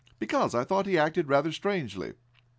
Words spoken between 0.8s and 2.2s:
he acted rather strangely."